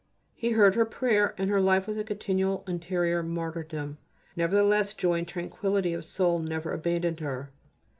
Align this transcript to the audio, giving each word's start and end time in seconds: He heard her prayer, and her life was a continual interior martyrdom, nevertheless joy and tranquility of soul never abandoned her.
He 0.33 0.53
heard 0.53 0.73
her 0.73 0.83
prayer, 0.83 1.35
and 1.37 1.47
her 1.51 1.61
life 1.61 1.85
was 1.85 1.95
a 1.95 2.03
continual 2.03 2.63
interior 2.67 3.21
martyrdom, 3.21 3.99
nevertheless 4.35 4.95
joy 4.95 5.19
and 5.19 5.27
tranquility 5.27 5.93
of 5.93 6.05
soul 6.05 6.39
never 6.39 6.71
abandoned 6.73 7.19
her. 7.19 7.51